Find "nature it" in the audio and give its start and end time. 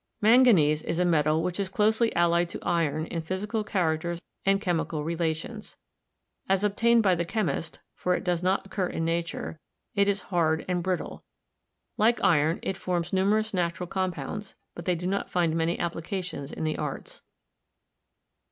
9.05-10.09